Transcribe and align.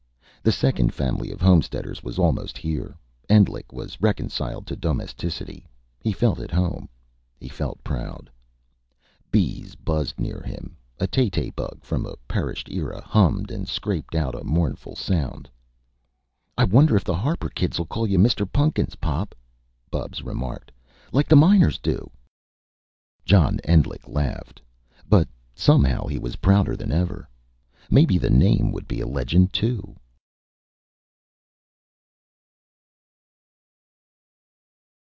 The 0.43 0.51
second 0.51 0.91
family 0.91 1.29
of 1.31 1.39
homesteaders 1.39 2.01
was 2.01 2.17
almost 2.17 2.57
here. 2.57 2.97
Endlich 3.29 3.71
was 3.71 4.01
reconciled 4.01 4.65
to 4.65 4.75
domesticity. 4.75 5.67
He 5.99 6.11
felt 6.11 6.39
at 6.39 6.49
home; 6.49 6.89
he 7.39 7.47
felt 7.47 7.83
proud. 7.83 8.31
Bees 9.29 9.75
buzzed 9.75 10.19
near 10.19 10.41
him. 10.41 10.75
A 10.97 11.05
tay 11.05 11.29
tay 11.29 11.51
bug 11.51 11.83
from 11.83 12.07
a 12.07 12.15
perished 12.27 12.69
era, 12.71 13.01
hummed 13.01 13.51
and 13.51 13.67
scraped 13.67 14.15
out 14.15 14.33
a 14.33 14.43
mournful 14.43 14.95
sound. 14.95 15.47
"I 16.57 16.63
wonder 16.63 16.95
if 16.95 17.03
the 17.03 17.13
Harper 17.17 17.49
kids'll 17.49 17.83
call 17.85 18.07
you 18.07 18.17
Mr. 18.17 18.51
Pun'kins, 18.51 18.95
Pop," 18.95 19.35
Bubs 19.91 20.23
remarked. 20.23 20.71
"Like 21.11 21.27
the 21.27 21.35
miners 21.35 21.75
still 21.75 22.11
do." 22.11 22.11
John 23.25 23.59
Endlich 23.63 24.07
laughed. 24.07 24.59
But 25.07 25.27
somehow 25.53 26.07
he 26.07 26.17
was 26.17 26.37
prouder 26.37 26.75
than 26.75 26.91
ever. 26.91 27.29
Maybe 27.91 28.17
the 28.17 28.31
name 28.31 28.71
would 28.71 28.87
be 28.87 29.01
a 29.01 29.05
legend, 29.07 29.53
too. 29.53 29.97